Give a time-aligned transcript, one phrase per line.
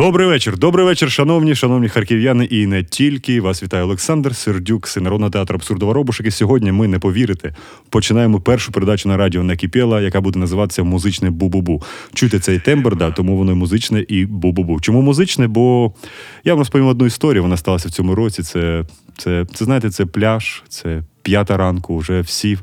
[0.00, 5.30] Добрий вечір, добрий вечір, шановні, шановні харків'яни, і не тільки вас вітає Олександр Сердюк, народного
[5.30, 6.26] театру абсурду Воробушек.
[6.26, 7.54] І сьогодні ми не повірите.
[7.90, 11.82] Починаємо першу передачу на радіо Накіпєла, яка буде називатися Музичне бу-бу-бу.
[12.14, 14.80] Чуєте цей тембр, да, тому воно музичне і бу-бу-бу.
[14.80, 15.48] Чому музичне?
[15.48, 15.92] Бо
[16.44, 17.42] я вам розповім одну історію.
[17.42, 18.42] Вона сталася в цьому році.
[18.42, 18.84] Це,
[19.18, 22.58] це, це знаєте, це пляж, це п'ята ранку, вже всі.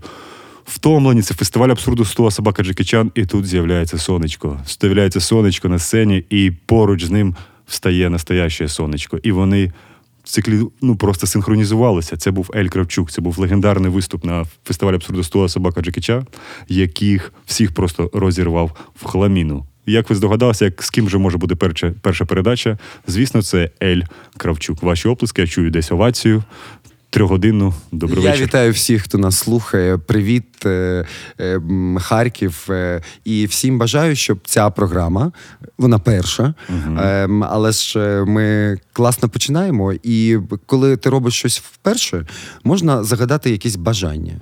[0.67, 4.59] Втомлені, це фестиваль абсурду 100 собака Джекічан, і тут з'являється сонечко.
[4.81, 7.35] З'являється сонечко на сцені, і поруч з ним
[7.67, 9.17] встає настояще сонечко.
[9.23, 9.71] І вони
[10.23, 12.17] циклі ну, просто синхронізувалися.
[12.17, 16.25] Це був Ель Кравчук, це був легендарний виступ на фестивалі абсурду 100 собака Джекіча,
[16.67, 19.65] яких всіх просто розірвав в хламіну.
[19.89, 22.77] Як ви здогадалися, як з ким же може бути перша, перша передача?
[23.07, 24.01] Звісно, це Ель
[24.37, 24.83] Кравчук.
[24.83, 26.43] Ваші оплески, я чую десь овацію.
[27.17, 27.73] Трьохгодинну.
[27.91, 28.45] Добрий Я вечір.
[28.45, 29.97] вітаю всіх, хто нас слухає.
[29.97, 31.05] Привіт, е,
[31.39, 31.59] е,
[31.99, 32.65] Харків.
[32.69, 35.31] е, І всім бажаю, щоб ця програма,
[35.77, 39.93] вона перша, ем, але ж ми класно починаємо.
[40.03, 42.25] І коли ти робиш щось вперше,
[42.63, 44.33] можна загадати якісь бажання.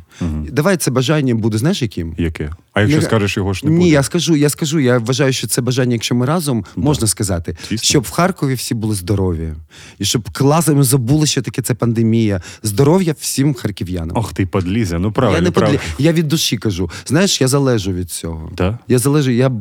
[0.52, 2.16] Давай це бажання буде, знаєш, яким?
[2.18, 2.52] Яке?
[2.74, 4.80] А якщо Не- скажеш його ж не Ні, я скажу, я скажу.
[4.80, 7.86] Я вважаю, що це бажання, якщо ми разом можна сказати, Звісно.
[7.86, 9.54] щоб в Харкові всі були здорові,
[10.00, 12.42] і щоб класно ми забули, що таке це пандемія.
[12.66, 14.18] Здоров'я всім харків'янам.
[14.18, 15.38] Ох ти подліза, ну правильно.
[15.38, 15.80] я не правильно.
[15.80, 16.06] подлі...
[16.06, 16.90] я від душі кажу.
[17.06, 18.52] Знаєш, я залежу від цього.
[18.58, 18.80] Да?
[18.88, 19.52] Я залежу, я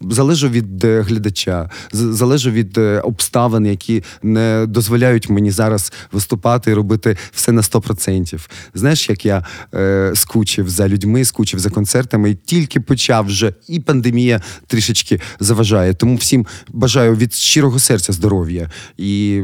[0.00, 6.74] залежу від е, глядача, залежу від е, обставин, які не дозволяють мені зараз виступати і
[6.74, 8.48] робити все на 100%.
[8.74, 9.44] Знаєш, як я
[9.74, 15.94] е, скучив за людьми, скучив за концертами, і тільки почав вже, і пандемія трішечки заважає.
[15.94, 19.42] Тому всім бажаю від щирого серця здоров'я і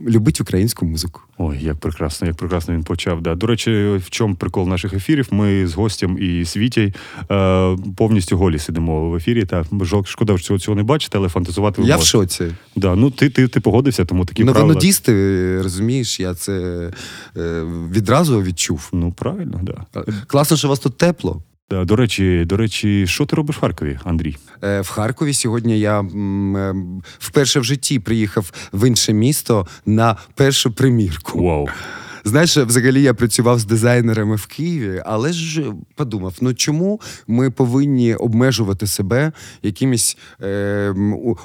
[0.00, 1.20] любить українську музику.
[1.38, 3.22] Ой, як прекрасно, як прекрасно він почав.
[3.22, 3.34] Да.
[3.34, 5.28] До речі, в чому прикол наших ефірів?
[5.30, 6.94] Ми з гостем і Світєй
[7.30, 9.44] е, повністю голі сидимо в ефірі.
[9.44, 9.64] Та
[10.04, 12.44] шкода, що цього, не бачите, але фантазувати Я в шоці.
[12.76, 14.68] Да, ну ти, ти, ти погодився, тому такі Ну, правила.
[14.68, 16.52] воно дійсти, розумієш, я це
[17.36, 18.88] е, відразу відчув.
[18.92, 20.02] Ну правильно, да.
[20.26, 21.42] Класно, що у вас тут тепло.
[21.84, 24.36] До речі, до речі, що ти робиш в Харкові, Андрій?
[24.64, 26.74] Е, В Харкові сьогодні я е,
[27.18, 31.44] вперше в житті приїхав в інше місто на першу примірку.
[31.44, 31.68] Вау.
[32.24, 35.64] Знаєш, взагалі я працював з дизайнерами в Києві, але ж
[35.94, 39.32] подумав: ну чому ми повинні обмежувати себе
[39.62, 40.94] якимись е,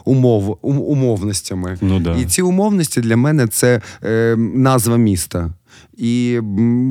[0.06, 1.78] умов, ум- умовностями?
[1.82, 2.16] Ну да.
[2.16, 5.54] І ці умовності для мене це е, назва міста.
[5.98, 6.40] І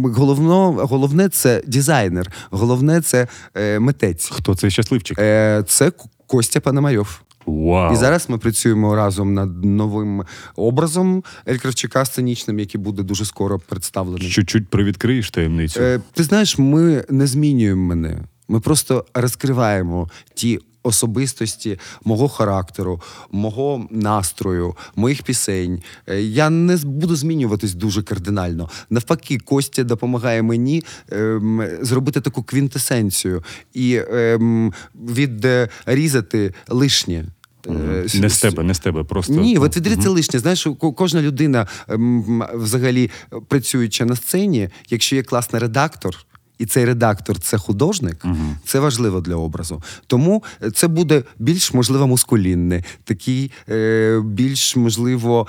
[0.04, 4.30] головно, головне це дизайнер, головне це е, митець.
[4.32, 5.18] Хто цей щасливчик?
[5.18, 5.92] Е, це
[6.26, 7.20] Костя Пономарьов.
[7.46, 7.92] Вау.
[7.92, 10.24] І зараз ми працюємо разом над новим
[10.56, 14.30] образом Ель Кравчука сценічним, який буде дуже скоро представлений.
[14.30, 15.80] Чуть-чуть привідкриєш таємницю.
[15.80, 18.24] Е, ти знаєш, ми не змінюємо мене.
[18.48, 25.82] Ми просто розкриваємо ті особистості мого характеру, мого настрою, моїх пісень.
[26.06, 28.68] Е, Я не буду змінюватись дуже кардинально.
[28.90, 33.44] Навпаки, Костя допомагає мені ем, зробити таку квінтесенцію
[33.74, 37.24] і ем, відрізати лишнє.
[37.68, 39.32] Е, не з тебе, не з тебе, просто.
[39.32, 40.40] ні, от відріться лишнє.
[40.40, 40.66] Знаєш,
[40.96, 43.10] кожна людина, ем, взагалі,
[43.48, 46.16] працюючи на сцені, якщо є класний редактор.
[46.58, 48.24] І цей редактор це художник,
[48.64, 49.82] це важливо для образу.
[50.06, 50.42] Тому
[50.74, 55.46] це буде більш можливо мускулінне, такий е, більш можливо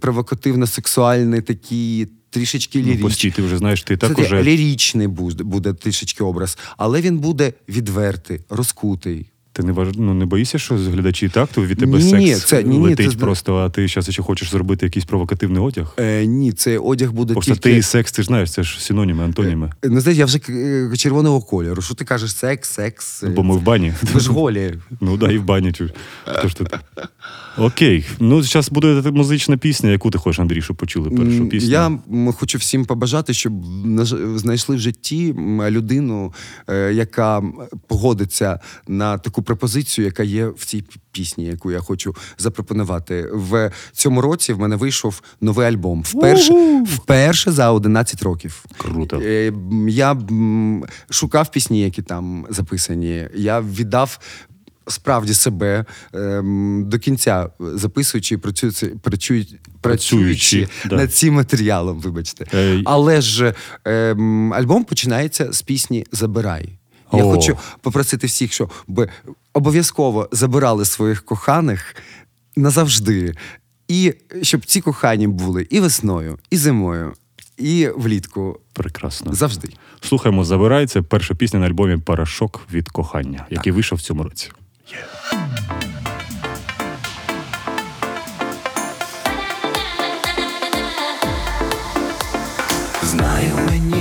[0.00, 3.04] провокативно-сексуальний, такий трішечки Ну, ліричний.
[3.04, 4.42] постій, ти вже знаєш, ти так Це уже.
[4.42, 9.26] ліричний буде, буде трішечки образ, але він буде відвертий, розкутий.
[9.60, 9.88] Ти не важ...
[9.96, 13.12] ну, не боїшся, що глядачі так, то від тебе Ні, секс це- ні, ні, летить
[13.12, 15.94] це- просто, а ти зараз ще хочеш зробити якийсь провокативний одяг?
[15.98, 17.70] Е, ні, цей одяг буде Просто тільки...
[17.70, 19.72] ти і секс, ти ж знаєш, це ж синоніми, антоніми.
[19.84, 21.82] Не знаєш, я вже е, червоного кольору.
[21.82, 23.24] Що ти кажеш, секс, секс?
[23.36, 23.92] Бо ми в бані.
[24.14, 24.74] Ви ж голі.
[25.00, 25.72] Ну да, і в бані.
[25.72, 25.92] Тут?
[27.58, 28.06] Окей.
[28.20, 29.90] Ну, зараз буде музична пісня.
[29.90, 31.70] Яку ти хочеш, Андрій, щоб почули першу пісню?
[31.70, 31.98] Я
[32.32, 33.52] хочу всім побажати, щоб
[34.36, 35.34] знайшли в житті
[35.70, 36.32] людину,
[36.68, 37.42] е, яка
[37.86, 43.28] погодиться на таку пропозицію, яка є в цій пісні, яку я хочу запропонувати.
[43.32, 46.02] В цьому році в мене вийшов новий альбом.
[46.02, 48.64] Вперше, вперше за 11 років.
[48.76, 49.20] Круто.
[49.20, 49.52] Е,
[49.88, 50.18] Я
[51.10, 53.28] шукав пісні, які там записані.
[53.34, 54.18] Я віддав.
[54.88, 60.96] Справді себе ем, до кінця записуючи і працюючи, працюючи, працюючи да.
[60.96, 62.46] над цим матеріалом, вибачте.
[62.54, 63.54] Е, Але ж
[63.84, 66.80] ем, альбом починається з пісні Забирай.
[67.12, 67.34] Я О.
[67.34, 68.72] хочу попросити всіх, щоб
[69.52, 71.96] обов'язково забирали своїх коханих
[72.56, 73.34] назавжди,
[73.88, 77.12] і щоб ці кохані були і весною, і зимою,
[77.58, 78.60] і влітку.
[78.72, 79.34] Прекрасно.
[79.34, 79.68] Завжди.
[80.00, 84.50] Слухаємо, забирається перша пісня на альбомі Парашок від кохання, який вийшов в цьому році.
[84.86, 85.60] Yeah.
[93.10, 93.99] Знаю мені.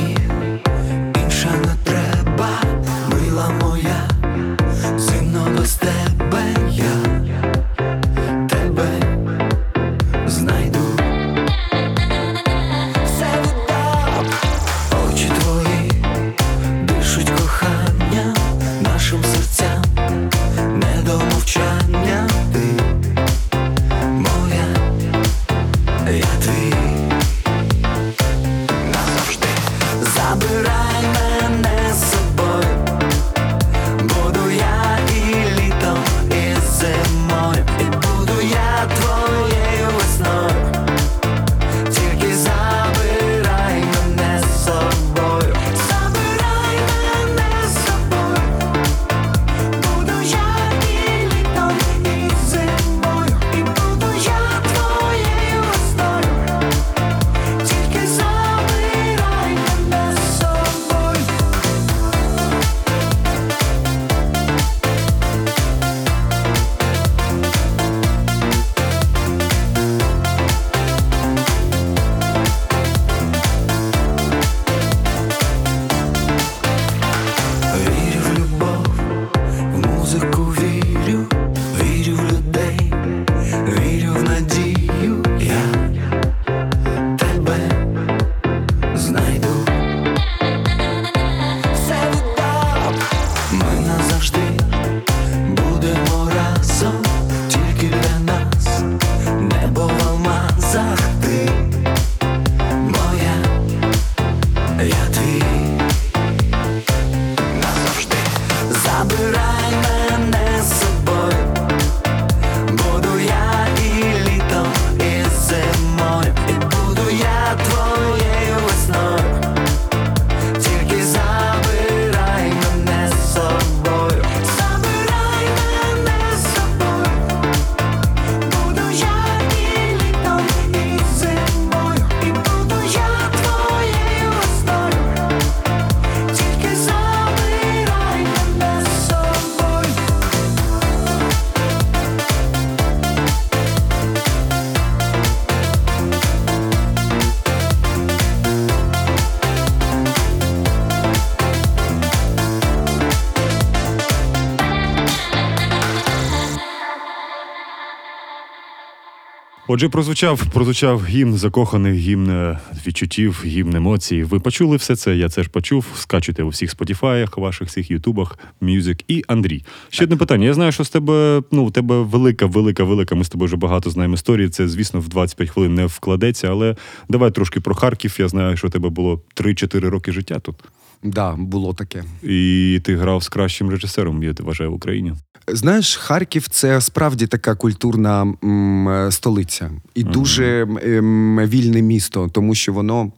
[159.71, 164.23] Отже, прозвучав, прозвучав гімн закоханих, гімн е, відчуттів, гімн емоцій.
[164.23, 165.15] Ви почули все це?
[165.15, 165.85] Я це ж почув.
[165.95, 169.63] Скачуйте у всіх спотіфаях, ваших всіх ютубах, мюзик і Андрій.
[169.89, 170.45] Ще одне питання.
[170.45, 173.15] Я знаю, що з тебе ну у тебе велика, велика, велика.
[173.15, 174.49] Ми з тобою вже багато знаємо історії.
[174.49, 176.75] Це, звісно, в 25 хвилин не вкладеться, але
[177.09, 178.15] давай трошки про Харків.
[178.19, 180.55] Я знаю, що у тебе було 3-4 роки життя тут.
[181.03, 182.03] Да, було таке.
[182.23, 185.13] І ти грав з кращим режисером, я вважаю, в Україні.
[185.53, 192.55] Знаєш, Харків це справді така культурна м, е, столиця і дуже м, вільне місто, тому
[192.55, 193.11] що воно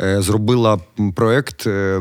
[0.00, 0.80] е, зробило
[1.14, 1.66] проект.
[1.66, 2.00] е,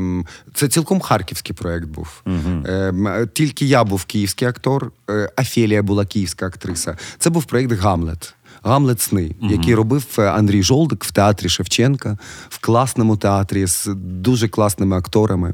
[0.54, 2.22] це цілком харківський проект був.
[2.28, 6.98] Е, тільки я був київський актор, е, Афелія була київська актриса.
[7.20, 8.34] Це був проект Гамлет.
[8.64, 12.18] Гамлет сни, який робив е, Андрій Жолдик в театрі Шевченка,
[12.50, 15.54] в класному театрі з дуже класними акторами,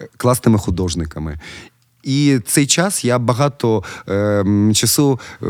[0.00, 1.38] е, класними художниками.
[2.02, 4.44] І цей час я багато е,
[4.74, 5.46] часу е,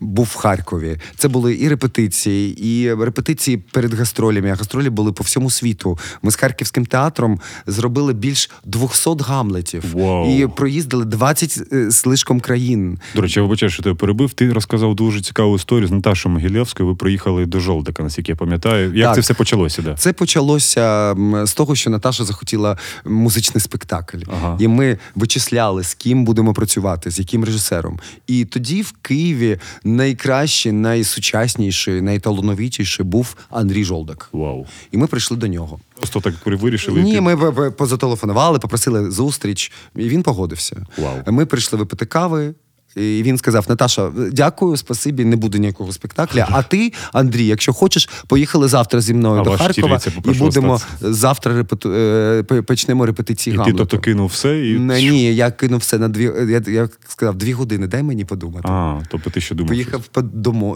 [0.00, 0.96] був в Харкові.
[1.16, 4.50] Це були і репетиції, і репетиції перед гастролями.
[4.50, 5.98] А гастролі були по всьому світу.
[6.22, 10.30] Ми з харківським театром зробили більш 200 гамлетів Вау.
[10.30, 12.98] і проїздили 20 е, з лишком країн.
[13.14, 14.32] До речі, я вибачаю, що тебе перебив.
[14.32, 16.88] Ти розказав дуже цікаву історію з Наташою Могилєвською.
[16.88, 18.94] Ви приїхали до Жолдика, наскільки я пам'ятаю.
[18.94, 19.14] Як Так.
[19.14, 19.82] це все почалося?
[19.82, 19.94] Да?
[19.94, 21.14] Це почалося
[21.44, 24.18] з того, що Наташа захотіла музичний спектакль.
[24.26, 24.56] Ага.
[24.60, 28.00] І ми вичисляли, з ким будемо працювати, з яким режисером.
[28.26, 34.28] І тоді в Києві найкращий, найсучасніший, найталановитіший був Андрій Жолдак.
[34.32, 34.66] Вау.
[34.92, 35.80] І ми прийшли до нього.
[35.94, 37.02] Просто так ви вирішили.
[37.02, 37.36] Ні, ми
[37.70, 40.86] позателефонували, попросили зустріч, і він погодився.
[40.98, 41.16] Вау.
[41.26, 42.54] Ми прийшли випити кави.
[42.96, 46.48] І він сказав: Наташа, дякую, спасибі, не буде ніякого спектакля.
[46.50, 51.12] А ти, Андрій, якщо хочеш, поїхали завтра зі мною А до Харкова і будемо остатися.
[51.12, 51.92] завтра репету...
[51.92, 54.78] е, почнемо репетиції І ти тобто кинув все і.
[54.78, 56.22] Не, ні, я кинув все на дві.
[56.48, 58.68] Я, я сказав, дві години, дай мені подумати.
[58.70, 59.68] А, тобто ти ще думав.
[59.68, 60.22] Поїхав по-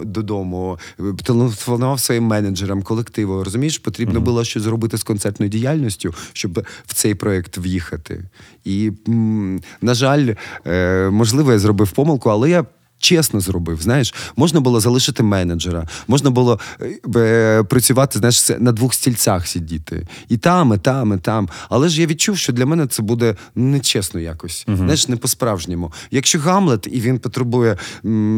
[0.05, 0.79] додому,
[1.23, 3.43] телефонував своїм менеджерам, колективу.
[3.43, 8.23] Розумієш, потрібно було щось зробити з концертною діяльністю, щоб в цей проєкт в'їхати.
[8.65, 10.33] І, м, на жаль,
[10.67, 12.65] е, можливо, я зробив помилку, але я
[13.01, 13.81] чесно зробив.
[13.81, 20.07] Знаєш, можна було залишити менеджера, можна було е, е, працювати, знаєш, на двох стільцях сидіти.
[20.29, 21.49] І там, і там, і там.
[21.69, 24.65] Але ж я відчув, що для мене це буде нечесно якось.
[24.77, 25.93] Знаєш, не по-справжньому.
[26.11, 27.77] Якщо Гамлет і він потребує,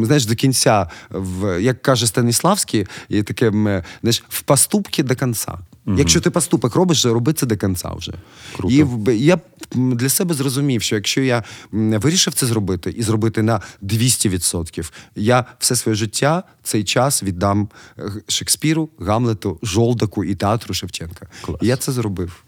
[0.03, 5.57] знаєш, до кінця, в, як каже Станіславський, і таке знаєш, в поступки до кінця.
[5.85, 8.13] Якщо ти поступок робиш, роби це до кінця вже.
[8.55, 9.11] Круто.
[9.11, 9.39] І я
[9.75, 15.75] для себе зрозумів, що якщо я вирішив це зробити і зробити на 200%, я все
[15.75, 21.27] своє життя цей час віддам е, Шекспіру, Гамлету, Жолдаку і театру Шевченка.
[21.41, 21.59] Клас.
[21.61, 22.43] І я це зробив.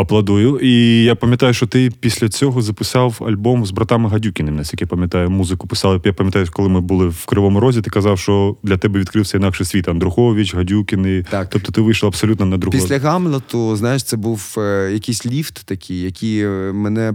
[0.00, 0.58] Аплодую.
[0.62, 5.30] І я пам'ятаю, що ти після цього записав альбом з братами Гадюкіним, наскільки я пам'ятаю,
[5.30, 6.00] музику писали.
[6.04, 9.66] Я пам'ятаю, коли ми були в Кривому Розі, ти казав, що для тебе відкрився інакший
[9.66, 9.88] світ.
[9.88, 11.24] Андрухович, Гадюкіни.
[11.30, 11.48] Так.
[11.50, 12.78] Тобто ти вийшов абсолютно на другу.
[12.78, 17.14] Після Гамлету, знаєш, це був е, якийсь ліфт такий, який е, мене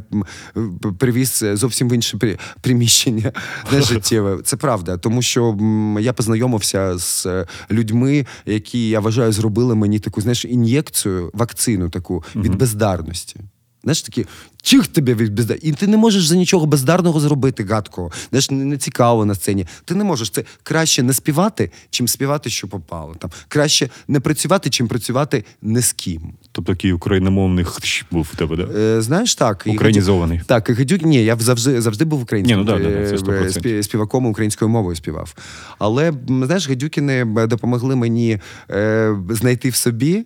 [1.00, 3.32] привіз е, зовсім в інше при- приміщення
[3.70, 4.38] знаєш, життєве.
[4.44, 5.58] Це правда, тому що
[6.00, 7.28] я познайомився з
[7.72, 13.36] людьми, які я вважаю зробили мені таку знаєш ін'єкцію, вакцину таку від бездарності.
[13.84, 14.26] Знаєш, такі
[14.62, 15.68] чих тебе від бездарності.
[15.70, 18.12] І ти не можеш за нічого бездарного зробити гадкого.
[18.30, 19.66] Знаєш, не, не цікаво на сцені.
[19.86, 23.16] Ти не можеш це краще не співати, чим співати, що попало.
[23.20, 26.22] Там краще не працювати, чим працювати не з ким.
[26.52, 28.80] Тобто такий україномовний хтщ був у тебе, да?
[28.80, 29.64] Е, знаєш, так.
[29.68, 30.38] Українізований.
[30.38, 32.60] Гадюк- Так, і Гадюк, ні, я завжди, завжди був українським.
[32.60, 33.84] Ні, ну да, да, да, це е, 100%.
[33.84, 35.36] співаком українською мовою співав.
[35.80, 38.40] Але, знаєш, Гадюкіни допомогли мені
[38.72, 40.26] е, знайти в собі.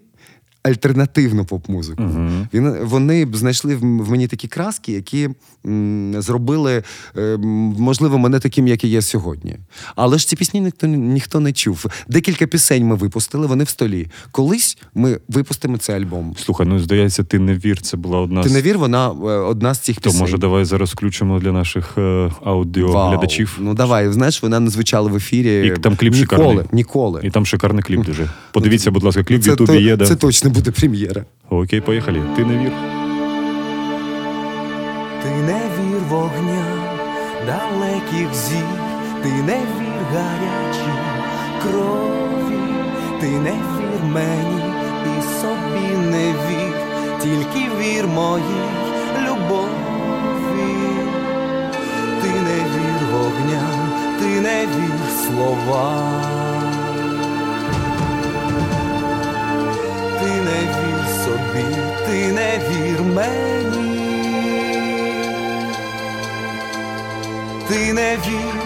[0.67, 2.03] Альтернативну поп-музику.
[2.53, 5.29] Він, вони б знайшли в, в мені такі краски, які
[5.65, 6.83] м, зробили,
[7.17, 7.38] е,
[7.77, 9.55] можливо, мене таким, як і є сьогодні.
[9.95, 11.86] Але ж ці пісні ніхто, ніхто не чув.
[12.07, 14.07] Декілька пісень ми випустили, вони в столі.
[14.31, 16.36] Колись ми випустимо цей альбом.
[16.39, 17.81] Слухай, ну здається, ти не вір.
[17.81, 20.21] Це була одна Ти не вір, вона е, одна з цих То пісень.
[20.21, 23.57] може давай зараз включимо для наших е, аудіоглядачів.
[23.62, 25.67] Ну давай, знаєш, вона не звучала в ефірі.
[25.67, 26.65] І там кліп ніколи, шикарний.
[26.71, 27.21] Ніколи.
[27.24, 28.29] І там шикарний кліп дуже.
[28.51, 29.95] Подивіться, будь ласка, кліп в Ютубі то- є.
[29.95, 30.05] Да?
[30.05, 31.26] це точно буде прем'єра.
[31.50, 32.22] Окей, поїхали.
[32.36, 32.72] Ти не вір.
[35.24, 36.78] Ти не вір вогням
[37.46, 38.80] далеких зір,
[39.24, 41.00] ти не вір гарячій
[41.62, 42.60] крові,
[43.22, 44.64] ти не вір мені
[45.06, 46.76] і собі не вір,
[47.22, 48.68] тільки вір моїй
[49.28, 50.74] любові,
[52.22, 56.47] ти не вір вогням, ти не вір словам.
[61.58, 63.98] Собі, ти не вір мені.
[67.70, 68.62] Ти не вір,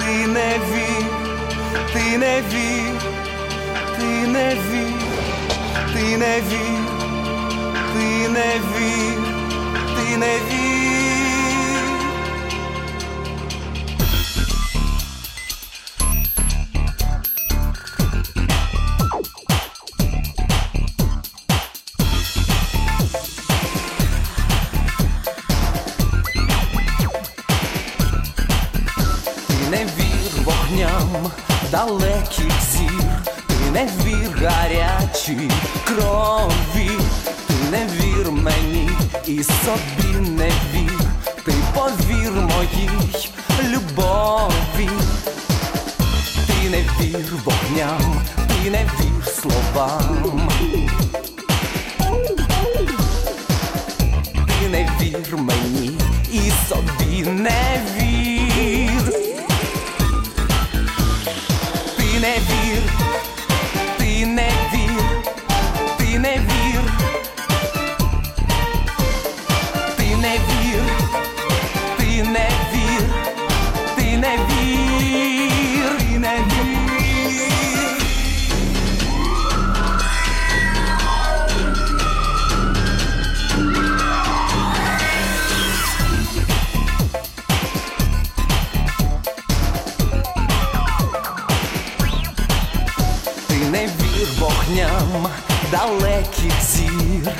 [0.00, 1.06] ти не вір,
[1.92, 3.00] ти не вір,
[3.98, 4.92] ти не вір,
[5.94, 6.84] ти не вір,
[7.94, 9.18] ти не вір,
[9.96, 10.63] ти не вір.
[31.12, 31.30] Вогням
[31.70, 33.04] далеких зір,
[33.46, 35.50] ти не вір гарячій
[35.84, 36.90] крові,
[37.46, 38.90] ти не вір мені
[39.26, 41.00] і собі не вір,
[41.44, 42.90] ти повір моїй
[43.64, 44.90] любові,
[46.46, 50.48] ти не вір вогням, ти не вір словам.
[54.46, 55.90] Ти не вір мені
[56.32, 58.43] і собі не вір.
[62.24, 62.82] Не вір,
[63.98, 64.73] ти не вір,
[94.74, 95.28] вогням
[95.70, 97.32] далеких зір.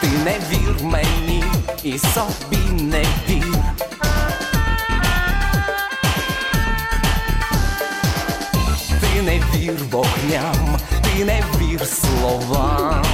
[0.00, 1.44] Ти не вір мені
[1.82, 3.58] і собі не вір.
[9.00, 13.04] Ти не вір вогням, ти не вір словам.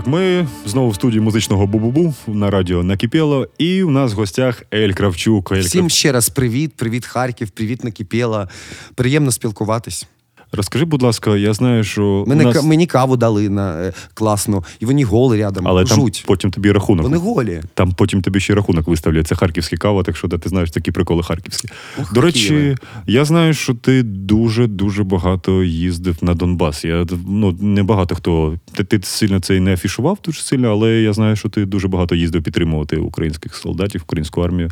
[0.00, 4.62] Так, ми знову в студії музичного Бу-Бу-Бу на радіо Накипіло, і у нас в гостях
[4.74, 5.52] Ель Кравчук.
[5.52, 8.48] Ель Всім ще раз привіт, привіт, Харків, привіт, Накипєла.
[8.94, 10.06] Приємно спілкуватись.
[10.52, 12.64] Розкажи, будь ласка, я знаю, що Мене, у нас...
[12.64, 15.68] Мені каву дали на е, класну, і вони голи рядом.
[15.68, 17.04] але там потім тобі рахунок.
[17.04, 17.62] Вони голі.
[17.74, 19.26] Там потім тобі ще рахунок виставлять.
[19.26, 21.68] Це харківська кава, так що да, ти знаєш такі приколи харківські.
[22.00, 22.76] Ох, До речі, хотіли.
[23.06, 26.84] я знаю, що ти дуже дуже багато їздив на Донбас.
[26.84, 28.58] Я ну не багато хто.
[28.72, 31.88] Ти, ти сильно це і не афішував дуже сильно, але я знаю, що ти дуже
[31.88, 34.70] багато їздив підтримувати українських солдатів, українську армію.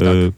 [0.00, 0.32] Е,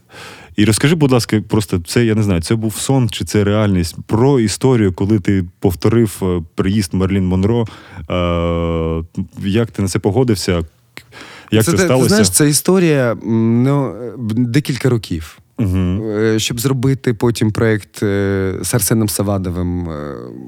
[0.59, 3.95] і розкажи, будь ласка, просто це я не знаю, це був сон чи це реальність
[4.05, 7.65] про історію, коли ти повторив е, приїзд Мерлін Монро.
[8.09, 9.03] Е,
[9.47, 10.63] як ти на це погодився?
[11.51, 12.03] Як це, ти- сталося?
[12.03, 15.39] Ти знаєш, це історія ну, е, декілька років.
[15.57, 15.77] Угу.
[15.77, 19.89] Е, Щоб зробити потім проєкт з Арсеном Савадовим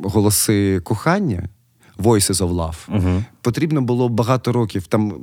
[0.04, 1.50] Голоси кохання
[1.98, 3.24] Voices of Love, Угу.
[3.42, 4.88] потрібно було багато років.
[4.88, 5.14] Там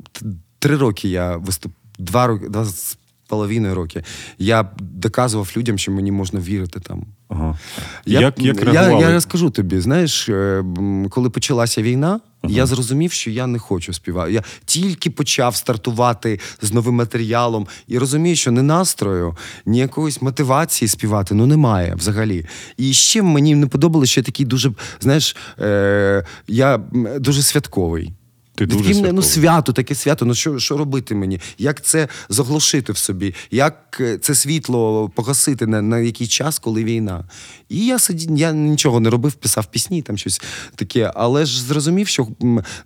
[0.59, 4.03] три роки я виступ, два роки, два з половиною роки.
[4.39, 7.05] Я доказував людям, що мені можна вірити там.
[7.29, 7.59] Ага.
[8.07, 10.65] Я, як, як я, я розкажу тобі, знаєш, е,
[11.11, 14.33] коли почалася війна, я зрозумів, що я не хочу співати.
[14.33, 19.37] Я тільки почав стартувати з новим матеріалом і розумію, що ні настрою,
[19.67, 22.47] ні якоїсь мотивації співати ну немає взагалі.
[22.77, 26.79] І ще мені не подобалося, що я такий дуже, знаєш, е, я
[27.19, 28.13] дуже святковий.
[28.59, 30.25] Ти дуже Такий, ну, свято, таке свято.
[30.25, 31.41] Ну що, що робити мені?
[31.59, 33.35] Як це заглушити в собі?
[33.51, 37.29] Як е, це світло погасити на, на який час, коли війна?
[37.69, 40.41] І я сидів, я нічого не робив, писав пісні, там щось
[40.75, 42.29] таке, але ж зрозумів, що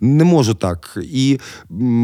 [0.01, 0.97] не можу так.
[1.01, 1.39] І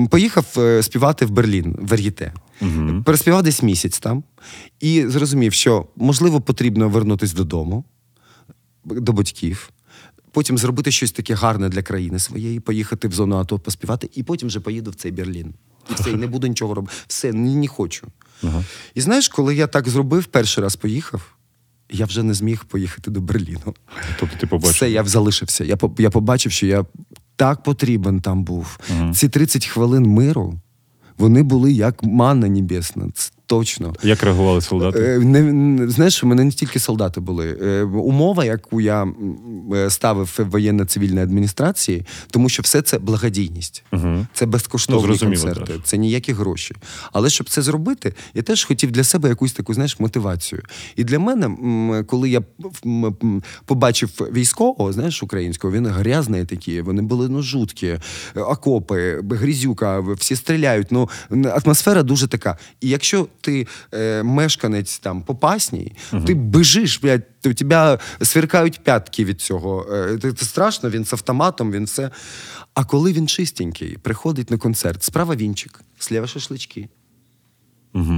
[0.09, 2.33] поїхав е, співати в Берлін, в Вер'єте.
[2.61, 3.03] Мгм.
[3.03, 4.23] Переспівав десь місяць там
[4.79, 7.83] і зрозумів, що можливо потрібно вернутися додому
[8.85, 9.69] до батьків.
[10.31, 14.47] Потім зробити щось таке гарне для країни своєї, поїхати в зону АТО поспівати, і потім
[14.47, 15.53] вже поїду в цей Берлін.
[15.91, 16.93] І все, і не буду нічого робити.
[17.07, 18.07] Все, ні, не хочу.
[18.43, 18.63] Ага.
[18.95, 21.21] І знаєш, коли я так зробив, перший раз поїхав,
[21.91, 23.75] я вже не зміг поїхати до Берліну.
[24.19, 24.75] Тобто ти побачив.
[24.75, 25.63] Все, я залишився.
[25.63, 26.85] Я, я побачив, що я
[27.35, 28.79] так потрібен там був.
[29.13, 30.59] Ці 30 хвилин миру,
[31.17, 33.07] вони були як манна небесна.
[33.49, 33.93] Точно.
[34.03, 34.99] Як реагували солдати?
[34.99, 37.57] Е, Не, не- знаєш, у мене не тільки солдати були.
[37.61, 39.07] Е, Умова, яку я
[39.73, 43.83] е, ставив в воєнно-цивільній адміністрації, тому що все це благодійність.
[43.93, 44.25] Угу.
[44.33, 45.83] Це безкоштовні Ну, концерти, так.
[45.83, 46.75] це ніякі гроші.
[47.11, 50.61] Але щоб це зробити, я теж хотів для себе якусь таку, знаєш, мотивацію.
[50.95, 51.49] І для мене,
[52.07, 52.41] коли я
[53.65, 57.99] побачив військового, знаєш, українського, він грязний такі, вони були ну жуткі,
[58.35, 60.87] окопи, грізюка, всі стріляють.
[60.91, 61.09] Ну
[61.65, 62.57] атмосфера дуже така.
[62.81, 69.41] І якщо ти е, мешканець там Попасній, ти бежиш, блядь, у тебе сверкають п'ятки від
[69.41, 69.87] цього.
[70.21, 72.11] Це страшно, він з автоматом, він все.
[72.73, 76.89] А коли він чистенький, приходить на концерт, справа вінчик, сліва шашлички.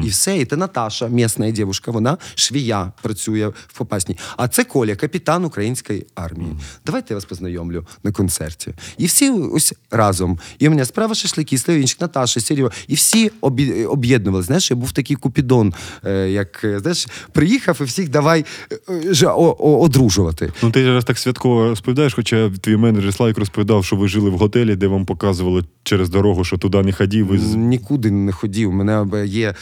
[0.06, 4.18] І все, і це Наташа, місна дівчинка, вона швія працює в Попасній.
[4.38, 6.52] А це Коля, капітан української армії.
[6.86, 8.74] Давайте я вас познайомлю на концерті.
[8.98, 10.40] І всі ось разом.
[10.60, 12.72] І у мене справа шашлики, слева вінчик, Наташа, Серега.
[12.88, 14.44] І всі об'є- об'єднували.
[14.44, 15.74] Знаєш, я був такий купідон,
[16.06, 18.46] е, як е, знаєш, приїхав і всіх давай
[18.90, 20.54] е, ж- о- о- одружувати.
[20.64, 24.38] Ну ти зараз так святково розповідаєш, хоча твій менеджер Славік розповідав, що ви жили в
[24.38, 27.28] готелі, де вам показували через дорогу, що туди не ходів.
[27.28, 28.70] Ви Нікуди не ходів.
[28.70, 29.56] У мене є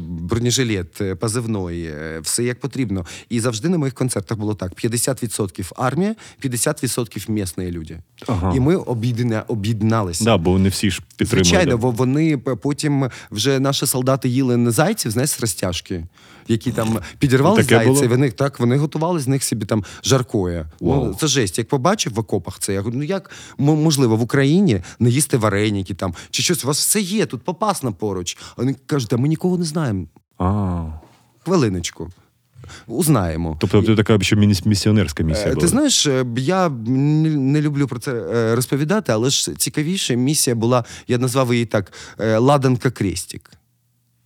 [0.00, 3.06] бронежилет, е, позивной, е, все як потрібно.
[3.28, 7.98] І завжди на моїх концертах було так: 50% армія, 50% місні люди.
[8.26, 8.52] Ага.
[8.56, 10.24] І ми об'єдна, об'єдналися.
[10.24, 11.46] Да, бо не всі ж підтримують.
[11.46, 11.76] Звичайно, да.
[11.76, 16.04] бо вони потім вже наші солдати їли не зайців, знаєш, з розтяжки,
[16.48, 18.04] які там підірвали Таке зайця, було?
[18.04, 20.66] і вони так вони готували з них собі там жаркоє.
[20.80, 21.04] Вау.
[21.04, 21.58] Ну це жесть.
[21.58, 23.30] Як побачив в окопах це, я говорю, ну як
[23.60, 26.64] м- можливо в Україні не їсти вареники там чи щось?
[26.64, 28.36] У вас все є, тут попасна поруч.
[28.56, 30.06] А вони кажуть, а ми нікого не знаємо.
[30.38, 30.84] А,
[31.44, 32.08] Хвилиночку.
[32.86, 33.56] узнаємо.
[33.60, 35.60] Тобто це така ще місіонерська місія Е, була.
[35.60, 40.84] Ти знаєш, е, я не, люблю про це е, розповідати, але ж цікавіше місія була,
[41.08, 43.50] я назвав її так: Ладанка Крестік.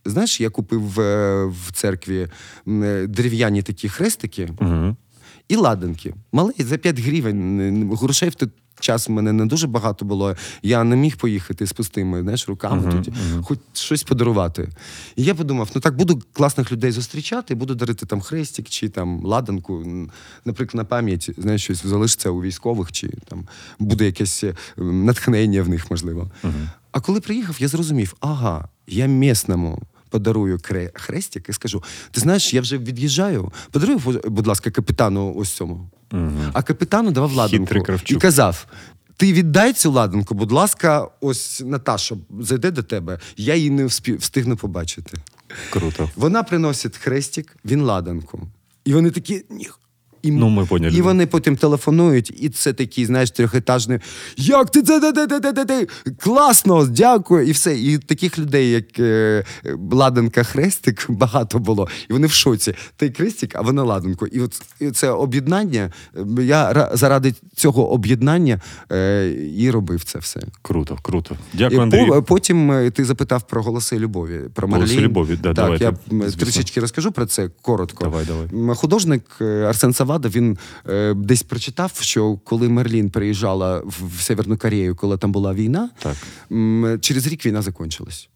[0.05, 2.27] Знаєш, я купив е, в церкві
[2.67, 4.95] е, дерев'яні такі хрестики Угу.
[5.47, 6.13] і ладанки.
[6.31, 7.91] Малий за 5 гривень.
[7.95, 10.35] Грошей в той час в мене не дуже багато було.
[10.63, 14.69] Я не міг поїхати з пустими знаєш, руками, тоді, хоч щось подарувати.
[15.15, 19.25] І я подумав: ну так буду класних людей зустрічати, буду дарити там хрестик чи там
[19.25, 19.85] ладанку.
[20.45, 23.47] Наприклад, на пам'ять, знаєш, щось залишиться у військових, чи там
[23.79, 26.31] буде якесь е, натхнення в них, можливо.
[26.91, 30.59] А коли приїхав, я зрозумів, ага, я місному подарую
[30.93, 33.51] хрестик і скажу: ти знаєш, я вже від'їжджаю.
[33.71, 35.89] Подаруй, будь ласка, капітану ось цьому.
[36.53, 37.75] А капітану давав ладанку
[38.05, 38.65] і казав:
[39.17, 44.57] ти віддай цю ладанку, будь ласка, ось Наташа зайде до тебе, я її не встигну
[44.57, 45.17] побачити.
[45.69, 46.09] Круто.
[46.15, 48.47] Вона приносить хрестик, він ладанку.
[48.85, 49.45] І вони такі.
[49.49, 49.69] Ні.
[50.23, 50.97] І, Ну, ми поняли.
[50.97, 53.99] І вони потім телефонують, і це такий, знаєш, трьохетажний.
[54.37, 55.87] Як ти це де, де, де, де, де, де?
[56.19, 57.79] класно, дякую, і все.
[57.79, 59.43] І таких людей, як е,
[59.91, 61.87] Ладанка Хрестик, багато було.
[62.09, 62.73] І вони в шоці.
[62.95, 64.27] Ти Хрестик, а вона Ладанку.
[64.27, 65.91] І от і це об'єднання.
[66.17, 70.39] е, Я заради цього об'єднання е, і робив це все.
[70.61, 71.35] Круто, круто.
[71.53, 72.05] Дякую, Андрій.
[72.07, 75.05] по- потім е, ти запитав про голоси любові, про Голоси Марлін.
[75.09, 76.45] любові, да, так, давайте, я звісно.
[76.45, 78.03] трішечки розкажу про це коротко.
[78.03, 78.75] Давай, давай.
[78.75, 80.57] Художник е, Арсен Савада він
[80.89, 85.89] е, десь прочитав, що коли Мерлін приїжджала в, в Северну Корею, коли там була війна,
[85.99, 86.15] Так.
[86.51, 88.29] м, через рік війна закінчилась.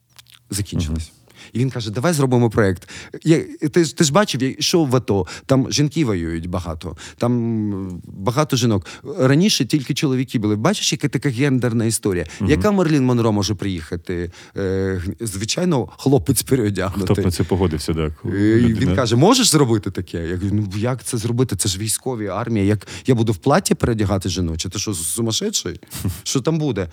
[0.50, 1.12] Закінчилась.
[1.56, 2.90] І він каже: давай зробимо проект.
[3.24, 8.86] Я, ти, ти ж бачив, йшов в АТО, там жінки воюють багато, там багато жінок.
[9.20, 10.56] Раніше тільки чоловіки були.
[10.56, 12.26] Бачиш, яка така гендерна історія.
[12.48, 14.32] Яка Мерлін Монро може приїхати?
[14.58, 17.16] Е, звичайно, хлопець переодягнутий.
[17.16, 18.14] Хто б на це погодився, так.
[18.26, 18.30] І
[18.74, 20.28] Він каже: можеш зробити таке?
[20.28, 21.56] Я кажу, ну як це зробити?
[21.56, 22.66] Це ж військові армія.
[22.66, 24.70] Як я буду в платі передягати жіноче?
[24.70, 25.80] Ти що, сумасшедший?
[26.24, 26.88] Що там буде?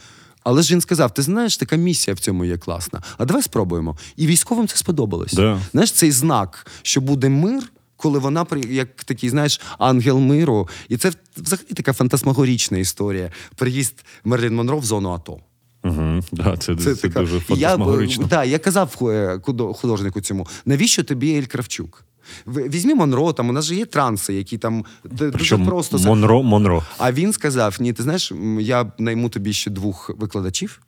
[0.45, 3.03] Але ж він сказав: ти знаєш, така місія в цьому є класна.
[3.19, 3.97] А давай спробуємо.
[4.17, 5.33] І військовим це сподобалось.
[5.33, 5.61] Да.
[5.73, 7.63] Знаєш, цей знак, що буде мир.
[7.97, 13.31] Коли вона як такий, знаєш, ангел миру, і це взагалі така фантасмагорічна історія.
[13.57, 15.39] Приїзд Мерлін Монро в зону АТО.
[15.85, 16.21] Угу.
[16.33, 18.23] Да, це, це, така- дуже фантасмагорично.
[18.23, 19.41] Я, да, я казав е,
[19.75, 22.05] художнику цьому, навіщо тобі Ель Кравчук?
[22.47, 25.99] Візьмі Монро, там у нас же є транси, які там дуже просто.
[25.99, 26.85] Монро, Монро.
[26.99, 30.83] А він сказав: ні, ти знаєш, я найму тобі ще двох викладачів,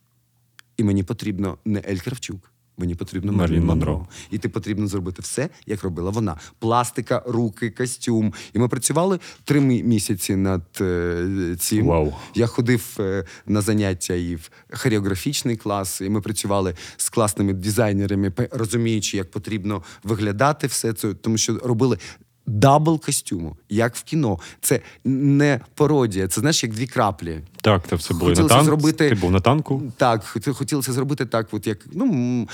[0.77, 2.54] і мені потрібно не Ель Кравчук.
[2.79, 3.93] Мені потрібно Мерлін Монро.
[3.93, 4.07] Монро.
[4.31, 6.37] І ти потрібно зробити все, як робила вона.
[6.59, 8.35] Пластика, руки, костюм.
[8.53, 11.87] І ми працювали три мі- місяці над е, цим.
[11.87, 12.13] Wow.
[12.35, 18.33] Я ходив е, на заняття і в хореографічний клас, і ми працювали з класними дизайнерами,
[18.51, 21.99] розуміючи, як потрібно виглядати все це, тому що робили.
[22.47, 24.39] Дабл костюму, як в кіно.
[24.61, 27.41] Це не пародія, це знаєш, як дві краплі.
[27.61, 28.65] Так, це все було на танку.
[28.65, 29.83] зробити- Ти був на танку.
[29.97, 32.49] Так, хотілося зробити так, от як ну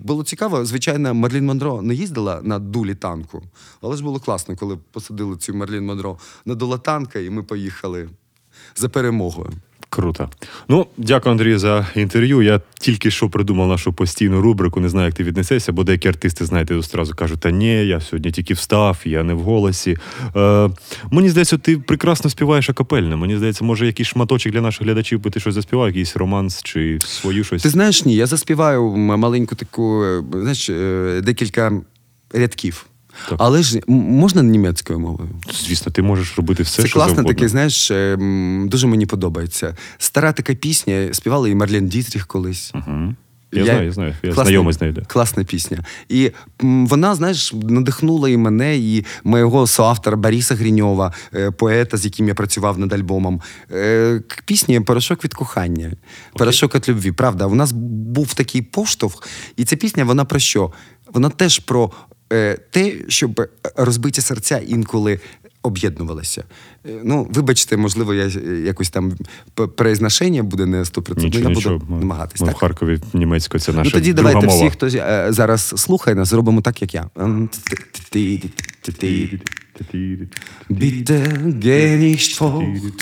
[0.00, 0.64] було цікаво.
[0.64, 3.42] Звичайно, Мерлін Монро не їздила на дулі танку,
[3.80, 8.08] але ж було класно, коли посадили цю Мерлін Монро на дула танка, і ми поїхали
[8.76, 9.50] за перемогою.
[9.94, 10.28] Круто.
[10.68, 12.42] Ну, дякую, Андрію, за інтерв'ю.
[12.42, 14.80] Я тільки що придумав нашу постійну рубрику.
[14.80, 18.30] Не знаю, як ти віднесешся, бо деякі артисти, знаєте, одразу кажуть, та ні, я сьогодні
[18.30, 19.96] тільки встав, я не в голосі.
[20.36, 20.70] Е,
[21.10, 23.16] мені здається, ти прекрасно співаєш акапельно.
[23.16, 26.98] Мені здається, може, якийсь шматочок для наших глядачів, би ти щось заспівав, якийсь романс чи
[27.00, 27.62] свою щось.
[27.62, 31.72] Ти знаєш, ні, я заспіваю маленьку таку, е, знаєш, е, декілька
[32.32, 32.86] рядків.
[33.28, 33.36] Так.
[33.38, 35.30] Але ж можна німецькою мовою?
[35.66, 37.34] Звісно, ти можеш робити все, Це що класно, завгодно.
[37.34, 38.16] таке, знаєш, е,
[38.66, 39.76] дуже мені подобається.
[39.98, 42.70] Стара така пісня, співала і Марлен Дітріх колись.
[42.74, 43.16] Мгм.
[43.56, 44.14] Я, знаю, я знаю.
[44.22, 44.92] Я Класна- знайомий з нею.
[44.92, 45.00] Да.
[45.00, 45.84] Класна пісня.
[46.08, 52.28] І вона, знаєш, надихнула і мене, і моєго соавтора Бориса Гриньова, е, поета, з яким
[52.28, 53.40] я працював над альбомом.
[53.72, 55.92] Е, к пісні Порошок від кохання,
[56.32, 57.12] Порошок від любві.
[57.12, 60.72] Правда, у нас був такий поштовх, і ця пісня, вона про що?
[61.12, 61.90] Вона теж про
[62.70, 65.20] те, щоб розбиті серця інколи.
[65.66, 66.44] Об'єднувалися.
[66.86, 69.12] Е, Ну, вибачте, можливо, я е, якось там
[69.54, 72.40] п- произношення буде не 100%, ну, Нічого, я буду Ми, намагатись.
[72.40, 72.56] ми так?
[72.56, 74.68] в Харкові німецько, це наша Ну тоді друга давайте мова.
[74.68, 77.06] всі, хто е, зараз слухає нас, зробимо так, як я.
[80.70, 81.18] Bitte
[81.64, 82.98] geh nicht fort,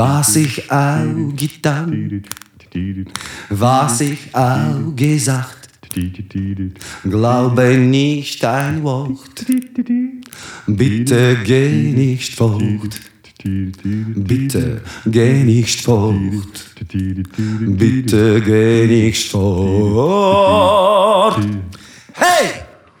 [0.00, 1.06] was ich auch
[1.40, 1.86] getan,
[3.64, 5.57] was ich auch gesagt,
[7.04, 9.46] glaube nicht ein Wort.
[10.66, 12.92] Bitte geh nicht fort,
[14.30, 16.56] bitte geh nicht fort,
[17.80, 20.58] bitte geh nicht fort.
[22.12, 22.46] Hey!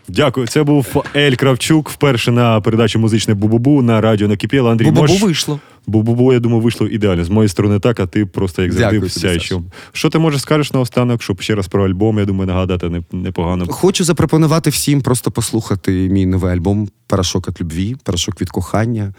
[0.08, 0.46] Дякую.
[0.46, 1.88] Це був Ель Кравчук.
[1.88, 4.70] Вперше на передачі музичне Бубубу на радіо накипіло.
[4.70, 5.22] Андрій Бу-бу-бу можеш...
[5.22, 5.60] вийшло.
[5.88, 7.24] Бу-бу-бу, я думаю, вийшло ідеально.
[7.24, 9.38] З моєї сторони так, а ти просто як завжди Дякую тобі.
[9.38, 9.60] Саша.
[9.92, 13.66] Що ти можеш скажеш наостанок, щоб ще раз про альбом, я думаю, нагадати не- непогано.
[13.66, 19.12] Хочу запропонувати всім просто послухати мій новий альбом Порошок від любві, Порошок від кохання.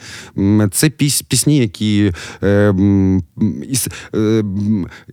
[0.72, 2.12] Це піс- пісні, які
[2.44, 2.74] е,
[4.16, 4.44] е,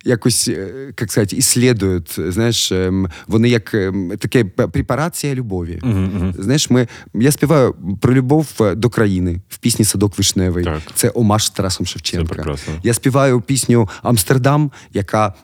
[0.04, 0.68] якось, е,
[1.00, 2.18] як сказати, іслідують.
[2.28, 2.92] Знаєш, е,
[3.26, 5.80] вони як е, таке препарація любові.
[6.38, 10.64] Знаєш, ми, я співаю про любов до країни в пісні Садок Вишневий.
[10.64, 10.80] Так.
[10.94, 12.34] Це омаж з Тарасом Шевченка.
[12.82, 15.34] Я співаю пісню Амстердам, яка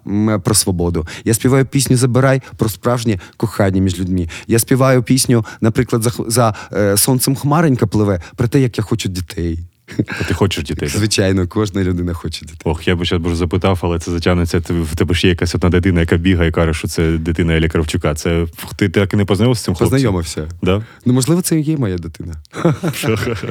[0.45, 1.07] про свободу.
[1.25, 4.29] Я співаю пісню Забирай про справжнє кохання між людьми.
[4.47, 9.09] Я співаю пісню, наприклад, за, за е, сонцем хмаренька пливе, про те, як я хочу
[9.09, 9.59] дітей.
[9.99, 10.89] А ти хочеш дітей?
[10.89, 10.99] так?
[10.99, 12.59] Звичайно, кожна людина хоче дітей.
[12.65, 14.59] Ох, я би зараз б запитав, але це затягнеться.
[14.69, 17.69] В тебе ж є якась одна дитина, яка бігає і каже, що це дитина Елі
[17.69, 18.15] Кравчука.
[18.15, 19.97] Це ти так і не познайомився з цим хлопцем?
[19.97, 20.49] Познайомився.
[20.63, 20.83] Да?
[21.07, 22.35] Ну, можливо, це і є моя дитина.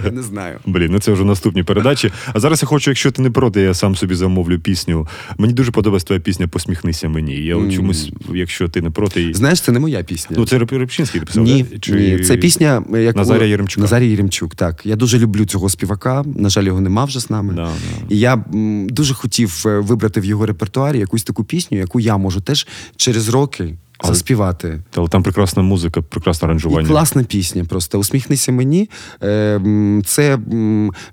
[0.03, 0.59] Я не знаю.
[0.65, 2.11] Блін, ну це вже наступні передачі.
[2.33, 5.07] А зараз я хочу, якщо ти не проти, я сам собі замовлю пісню.
[5.37, 7.35] Мені дуже подобається твоя пісня Посміхнися мені.
[7.45, 9.33] Я от чомусь, якщо ти не проти.
[9.33, 10.35] Знаєш, це не моя пісня.
[10.39, 13.81] Ну, це Реп- Репчинський писав, Ні, ні, це пісня як Назарія Єремчука.
[13.81, 14.85] Назарія Єремчук, так.
[14.85, 16.20] Я дуже люблю цього співака.
[16.35, 17.53] На жаль, його нема вже з нами.
[17.53, 18.05] Да, да.
[18.09, 18.43] І я
[18.89, 23.29] дуже хотів е, вибрати в його репертуарі якусь таку пісню, яку я можу теж через
[23.29, 24.83] роки заспівати.
[24.95, 26.87] Але там прекрасна музика, прекрасне І аранжування.
[26.87, 27.65] класна пісня.
[27.65, 28.89] Просто усміхнися мені.
[29.23, 30.37] Е, Це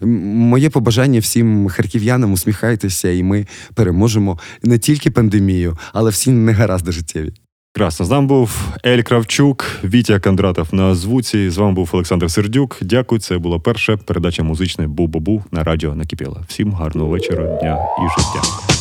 [0.04, 2.32] моє побажання всім харків'янам.
[2.32, 7.32] Усміхайтеся, і ми переможемо не тільки пандемію, але всі негаразди життєві.
[7.78, 8.06] Прекрасно.
[8.06, 11.50] З нами був Ель Кравчук, Вітя Кондратов на звуці.
[11.50, 12.78] З вами був Олександр Сердюк.
[12.80, 13.20] Дякую.
[13.20, 16.44] Це була перша передача музичне Бу-Бу-Бу на радіо Накипіла.
[16.48, 18.77] Всім гарного вечора, дня і життя.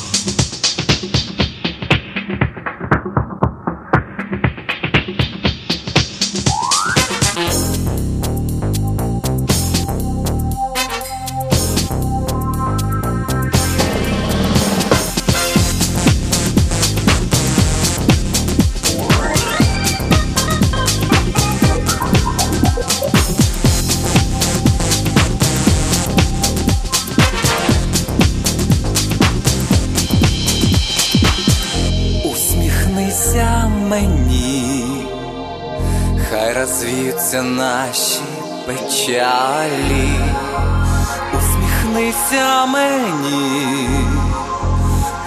[42.27, 43.87] Усміхнися мені,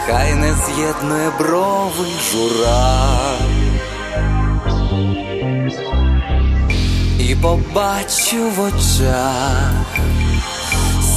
[0.07, 2.99] хай не з'єднує брови жура.
[7.19, 9.85] І побачу в очах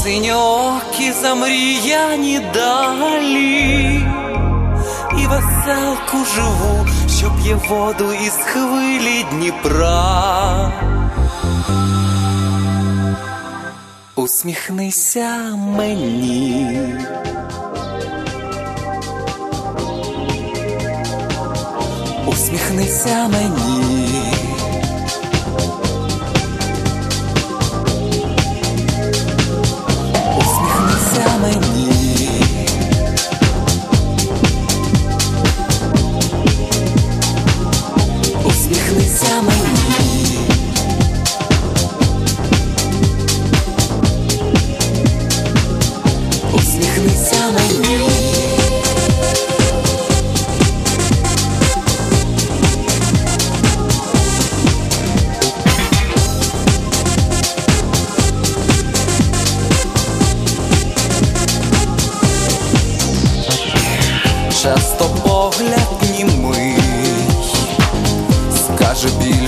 [0.03, 4.05] синьоокі замріяні далі
[5.17, 10.71] і веселку живу, що п'є воду із хвилі Дніпра.
[14.23, 16.95] Усміхнися мені.
[22.27, 24.22] Усміхнися мені.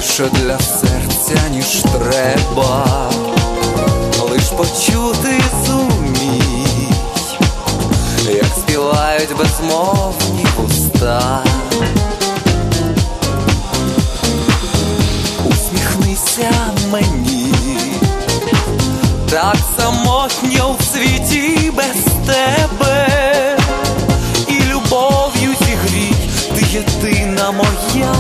[0.06, 3.10] Більше для серця, ніж треба,
[4.30, 6.88] лиш почути зумій,
[8.28, 11.44] як співають безмовні вуста.
[15.46, 16.52] Усміхнися
[16.92, 17.54] мені,
[19.30, 23.08] так самотньо в світі без тебе,
[24.48, 26.14] і любов'ю зігрій,
[26.56, 28.16] ти єдина моя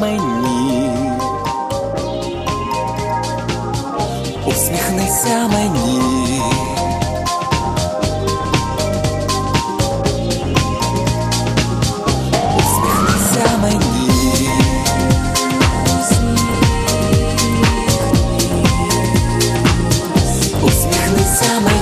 [0.00, 0.90] мені,
[4.46, 6.42] усміхнися мені.
[20.62, 21.77] Усміхнися мені.